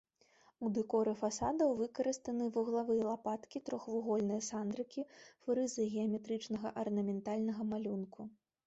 У 0.67 0.69
дэкоры 0.77 1.11
фасадаў 1.19 1.73
выкарыстаны 1.81 2.47
вуглавыя 2.57 3.03
лапаткі, 3.11 3.57
трохвугольныя 3.69 4.41
сандрыкі, 4.49 5.07
фрызы 5.45 5.83
геаметрычнага 5.95 6.75
арнаментальнага 6.87 7.73
малюнку. 7.75 8.21